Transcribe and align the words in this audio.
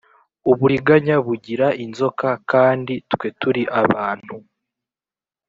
uburiganya 0.51 1.15
bugira 1.25 1.67
inzoka 1.83 2.29
kandi 2.51 2.93
twe 3.11 3.27
turi 3.39 3.63
abantu 3.81 4.35